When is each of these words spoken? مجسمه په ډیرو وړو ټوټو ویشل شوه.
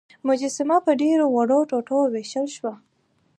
مجسمه 0.27 0.77
په 0.85 0.91
ډیرو 1.01 1.25
وړو 1.35 1.59
ټوټو 1.69 1.99
ویشل 2.13 2.47
شوه. 2.55 2.73